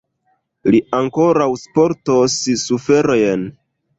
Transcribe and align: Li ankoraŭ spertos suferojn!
Li 0.75 0.79
ankoraŭ 0.99 1.47
spertos 1.65 2.39
suferojn! 2.65 3.45